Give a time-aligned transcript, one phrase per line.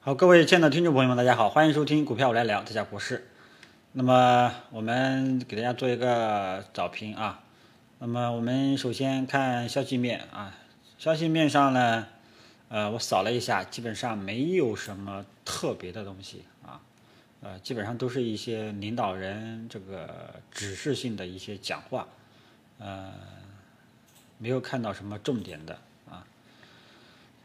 [0.00, 3.26] 好，各位亲爱的听众朋友们，大家好，欢迎收听股票我来聊，这家股市。
[3.92, 7.42] 那么我们给大家做一个早评啊。
[7.98, 10.54] 那么我们首先看消息面啊，
[10.98, 12.06] 消息面上呢，
[12.68, 16.80] 呃，我扫了一下，基本上没有什么特别的东西啊，
[17.42, 22.06] 呃，基本上都是一些领导人这个指示性的一些讲话，
[22.78, 23.12] 呃，
[24.38, 25.76] 没有看到什么重点的。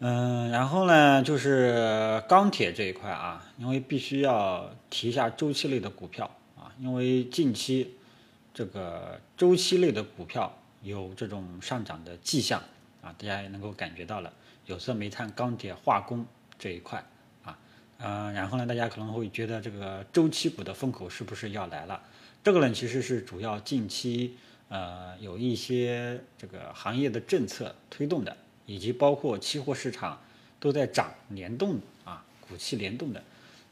[0.05, 7.95] 嗯，然后呢，就是钢铁这一块啊，因为必须要提一下周期类的股票啊，因为近期
[8.53, 12.61] 这个周期类的股票有这种上涨的迹象
[13.01, 14.33] 啊，大家也能够感觉到了，
[14.65, 16.25] 有色、煤炭、钢铁、化工
[16.59, 17.01] 这一块
[17.45, 17.57] 啊，
[17.99, 22.03] 嗯，然后呢，大家可能会觉得这个周期股的风口是不是要来了？
[22.43, 24.35] 这个呢，其实是主要近期
[24.67, 28.35] 呃有一些这个行业的政策推动的。
[28.65, 30.21] 以及包括期货市场
[30.59, 33.21] 都在涨联动啊，股期联动的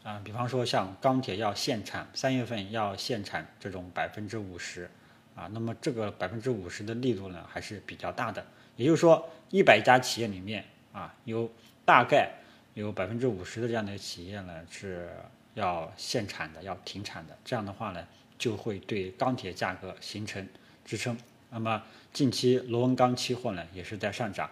[0.03, 4.89] 啊，比方说像钢铁要限产，三月份要限产这种百分之五十
[5.35, 11.49] 啊，那么这个百分之五十的力度呢还是比较大的，也就是说一百家企业里面啊，有
[11.85, 12.31] 大概
[12.73, 15.09] 有百分之五十的这样的企业呢是
[15.53, 18.05] 要限产的，要停产的，这样的话呢
[18.37, 20.45] 就会对钢铁价格形成
[20.83, 21.17] 支撑。
[21.49, 24.49] 那么近期螺纹钢期货呢也是在上涨。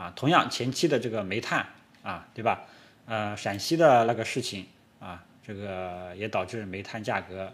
[0.00, 1.66] 啊，同样前期的这个煤炭
[2.02, 2.62] 啊，对吧？
[3.04, 4.66] 呃，陕西的那个事情
[4.98, 7.52] 啊，这个也导致煤炭价格，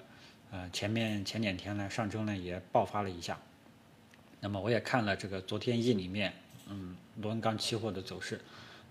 [0.53, 3.37] 呃，前面前两天呢，上周呢也爆发了一下。
[4.39, 6.33] 那么我也看了这个昨天夜里面，
[6.69, 8.41] 嗯，螺纹钢期货的走势，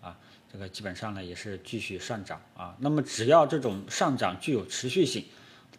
[0.01, 0.17] 啊，
[0.51, 2.75] 这个基本上呢也是继续上涨啊。
[2.79, 5.23] 那么只要这种上涨具有持续性，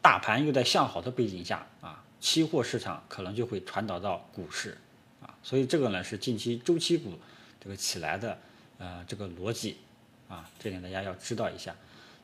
[0.01, 4.79] 大盘又在向好的背景下啊，期货市场可能就会传导到股市
[5.21, 5.37] 啊。
[5.43, 7.13] 所以这个呢是近期周期股。
[7.61, 8.39] 这个起来的，
[8.79, 9.77] 呃，这个逻辑，
[10.29, 11.75] 啊，这点大家要知道一下。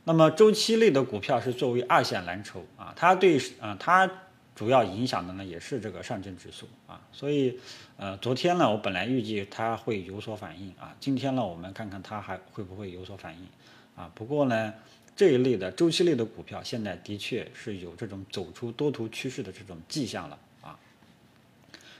[0.04, 4.10] 那么周期类的股票是作为二线蓝筹啊，它对，呃，它
[4.54, 7.00] 主要影响的呢也是这个上证指数啊。
[7.12, 7.56] 所以，
[7.96, 13.46] 呃，昨天呢，我本来预计它会有所反应啊，今天呢，我们看看它还会不会有所反应
[13.94, 14.10] 啊。
[14.14, 14.74] 不过呢，
[15.14, 20.76] 这一类的周期类的股票现在的确是有这种走出多头趋势的这种迹象了啊。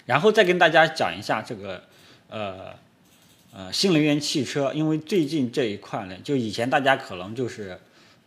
[0.07, 1.85] 然后再跟大家讲一下这个，
[2.29, 2.75] 呃。
[3.55, 7.79] 呃，新能源汽车，因为最近这一块呢，就以前大家可能就是，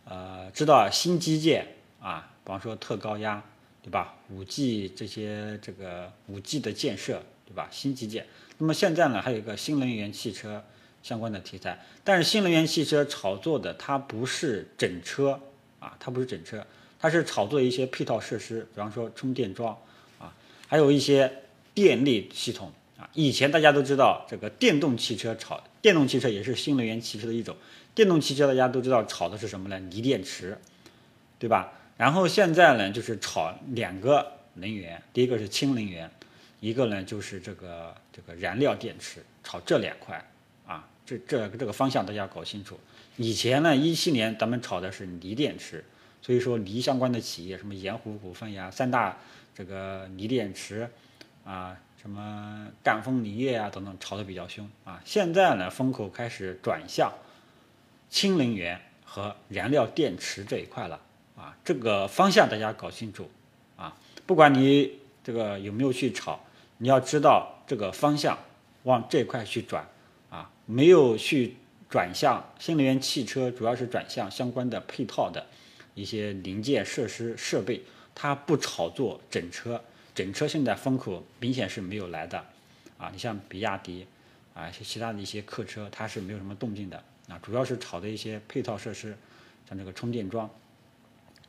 [0.03, 1.67] 呃，知道新基建
[1.99, 3.43] 啊，比方说特高压，
[3.81, 4.13] 对吧？
[4.29, 7.67] 五 G 这些这个五 G 的建设，对吧？
[7.71, 8.23] 新基建。
[8.59, 10.63] 那么现在呢，还有一个新能源汽车
[11.01, 15.39] 相关的题材，但是新能源汽车炒作的它不是整车
[15.79, 16.63] 啊，它不是整车，
[16.99, 19.75] 它是炒作一些配套设施，比方说充电桩
[20.19, 20.31] 啊，
[20.67, 21.41] 还有一些
[21.73, 22.71] 电力系统。
[22.97, 27.55] 啊，以前大家都知道这个电动汽车炒，电动汽车也是新能源汽车的一种。
[27.93, 29.77] 电动汽车大家都知道炒的是什么呢？
[29.91, 30.57] 锂电池，
[31.37, 31.73] 对吧？
[31.97, 36.09] 然后现在呢，就是炒两个能源，第一个是氢能源，
[36.61, 40.25] 一个呢就是这个这个燃料电池，炒这两块
[40.65, 42.79] 啊，这这这个方向大家搞清楚。
[43.17, 45.83] 以前呢，一七年咱们炒的是锂电池，
[46.21, 49.17] 所以说锂相关的企业，什么盐湖股份呀，三大
[49.53, 50.89] 这个锂电池
[51.43, 51.77] 啊。
[52.05, 55.01] 什么赣锋锂业啊等等炒得比较凶啊！
[55.03, 57.11] 现在呢，风口开始转向
[58.11, 61.01] 氢能源和燃料电池这一块了
[61.35, 61.57] 啊！
[61.65, 63.27] 这个方向大家搞清楚
[63.75, 63.97] 啊！
[64.27, 66.39] 不管你这个有没有去炒，
[66.77, 68.37] 你要知道这个方向
[68.83, 69.89] 往这块去转
[70.29, 70.51] 啊！
[70.67, 71.55] 没有去
[71.89, 75.43] 转向新能源汽车，主要是转向相关的配套的
[75.95, 77.81] 一些零件、设施、设备，
[78.13, 79.81] 它不炒作整车。
[80.15, 82.43] 整车现在风口明显是没有来的，
[82.97, 84.07] 啊，你像比亚迪，
[84.53, 89.17] 啊，其其他的一些客车，它是没有什么动静的，啊，主要是炒的一些配套设施，
[89.67, 90.49] 像这个充电桩，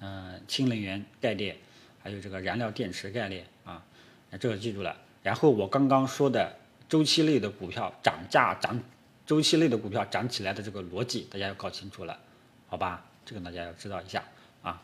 [0.00, 1.56] 嗯，氢能源概念，
[2.03, 3.84] 还有这个燃料电池概念，啊，
[4.31, 4.97] 那这个记住了。
[5.22, 8.82] 然后我刚刚说的周期类的股票涨价涨，
[9.25, 12.19] 周期类的股票涨起来的这个逻辑，大家要搞清楚了，
[12.66, 13.05] 好吧？
[13.25, 14.25] 这个大家要知道一下，
[14.62, 14.82] 啊。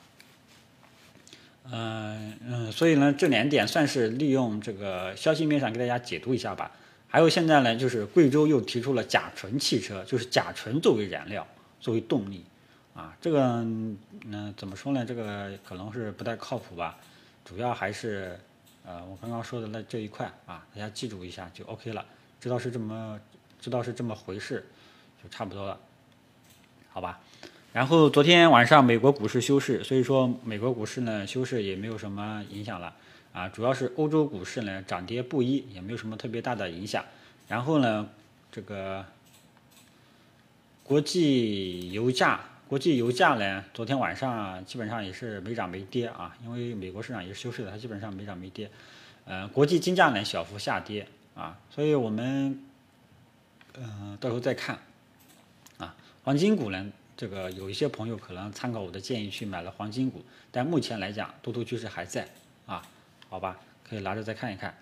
[1.70, 6.72] 嗯嗯，所以呢，这两点算是利用这个消息面上给大家解读一下吧。
[7.08, 11.46] 还有现在呢，就是贵州又提出了甲醇汽车，就是甲醇作为燃料、
[11.80, 12.44] 作为动力，
[12.94, 13.96] 啊，这个嗯
[14.56, 15.04] 怎么说呢？
[15.04, 16.98] 这个可能是不太靠谱吧。
[17.44, 18.38] 主要还是
[18.84, 22.04] 呃我刚刚说的那这一块啊，大家记住一下就 OK 了。
[22.40, 23.20] 知道是这么
[23.60, 24.66] 知道是这么回事，
[25.22, 25.78] 就差不多了，
[26.90, 27.20] 好吧？
[27.72, 32.94] 然后昨天晚上美国股市休市，所以说美国股市呢休市也没有什么影响了
[33.32, 37.02] 啊，主要是欧洲股市呢涨跌不一，也没有什么特别大的影响。
[37.48, 38.10] 然后呢，
[38.50, 39.06] 这个
[40.84, 48.70] 国际油价、国际油价呢，昨天晚上基本上也是没涨没跌啊，因为美国市场也是休市的，它基本上没涨没跌。
[49.24, 52.62] 呃，国际金价呢小幅下跌啊，所以我们
[53.78, 54.78] 嗯到时候再看
[55.78, 55.94] 啊。
[56.24, 56.86] 黄金股呢，
[57.16, 62.26] 这个有一些朋友可能参考我的建议去买了黄金股，但目前来讲多头趋势还在
[62.66, 62.82] 啊，
[63.28, 64.74] 好吧，可以拿着再看一看。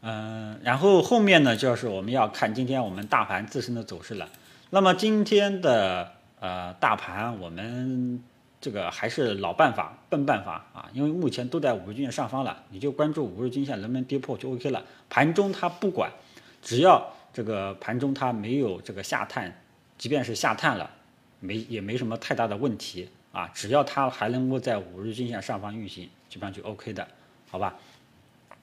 [0.00, 4.28] 嗯，然后后面呢就是我们要看今天我们大盘自身的走势了。
[4.70, 8.22] 那么今天的呃大盘我们。
[8.58, 10.88] 这个还是老办法，笨办法啊！
[10.92, 14.82] 因为目前都在五日均线上方了，你就关注五日均线能不能跌破就 OK 了。
[15.08, 16.10] 盘中它不管，
[16.62, 19.54] 只要这个盘中它没有这个下探，
[19.98, 20.90] 即便是下探了，
[21.40, 23.48] 没也没什么太大的问题啊。
[23.48, 27.06] 只要它还能够在五日均线上方运行，基本上就 OK 的，
[27.50, 27.74] 好吧？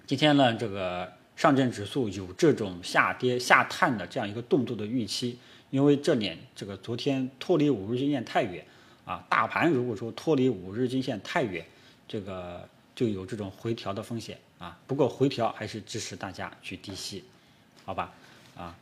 [0.06, 5.40] 今天呢，这个上证指数有这种下跌下探的这样一个动作的预期，
[5.70, 8.66] 因为这点这个昨天脱离五日均线太远。
[9.06, 11.66] 啊，大盘如果说脱离五日均线太远，
[12.08, 12.66] 这个
[12.96, 14.80] 就有这种回调的风险啊。
[14.88, 17.22] 不过回调还是支持大家去低吸，
[17.84, 18.14] 好吧？
[18.56, 18.74] 啊，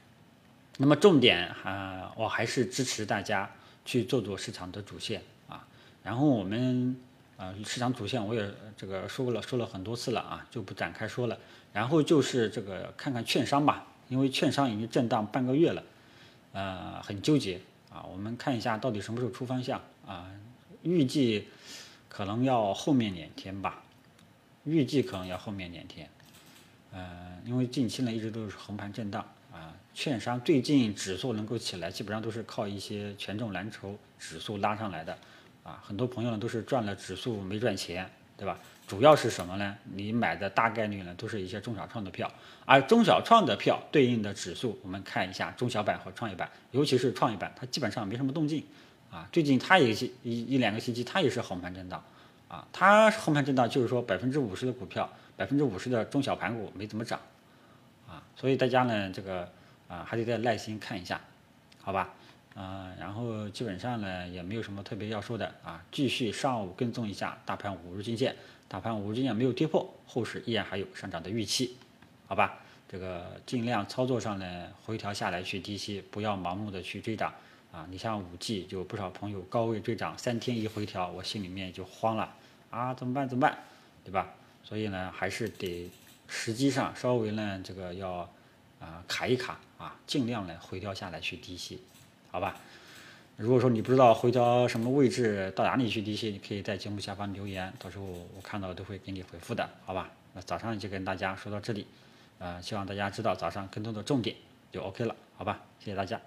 [0.78, 3.50] 那么重点啊，我还是支持大家
[3.86, 5.68] 去做做市场的主线啊。
[6.04, 6.95] 然后我们
[7.38, 11.38] 啊，市场主线我也这个说过了，说了很多次了啊，就不展开说了。
[11.74, 15.83] 然后就是这个看看券商吧，因为券商已经震荡半个月了，
[16.51, 18.04] 呃，很纠结啊。
[18.12, 19.81] 我们看一下到底什么时候出方向。
[20.06, 20.30] 啊，
[20.81, 21.48] 预计
[22.10, 23.83] 可能要后面两天吧，
[24.63, 26.10] 预计可能要后面两天，
[26.92, 35.18] 呃，因为近期呢一直都是横盘震荡啊，券商最近指数能够起来，基本上都是靠一些权重蓝筹指数拉上来的，
[35.63, 38.57] 啊，很多朋友呢都是赚了指数没赚钱，对吧？
[38.88, 39.75] 主要是什么呢？
[39.94, 42.31] 你买的大概率呢都是一些中小创的票，
[42.65, 48.63] 而中小创的票对应的指数，我们看一下中小板和创业板，尤其是创业板，它基本上没什么动静。
[49.12, 52.01] 啊，最近它也是一一两个星期，它也是横盘震荡，
[52.47, 57.19] 啊，它横盘震荡就是说百分之五十的股票，百分之五十的中小盘股没怎么涨，
[58.42, 59.48] 所以大家呢这个
[59.88, 61.22] 啊还得再耐心看一下，
[61.80, 62.10] 好吧，
[62.56, 68.36] 啊，然后基本上呢也没有什么特别要说的啊，继续上午跟踪一下大盘五日均线，
[68.68, 71.78] 大盘五日均线没有跌破，后市依然还有上涨的预期，
[72.26, 72.58] 好吧，
[72.90, 77.32] 这个尽量操作上呢回调下来去低吸，不要盲目的去追涨。
[77.72, 82.36] 啊，你像五 G 就不少朋友高位追涨，三天一回调，我心里面就慌了
[82.70, 83.30] 啊，怎么办？
[83.30, 83.58] 怎么办？
[84.04, 84.28] 对吧？
[84.62, 85.90] 所以呢，还是得
[86.33, 88.28] 实际上稍微呢这个要
[88.80, 91.81] 啊卡一卡啊，尽量呢回调下来去低吸，
[92.31, 92.56] 好吧？
[93.36, 100.10] 如果说你不知道回调什么位置到哪里去低吸，你可以在节目下方留言，到时候我看到都会给你回复的，好吧？
[100.33, 101.86] 那早上就跟大家说到这里，
[102.39, 104.33] 呃，希望大家知道早上跟踪的重点
[104.72, 105.60] 就 OK 了，好吧？
[105.80, 106.22] 谢谢大家。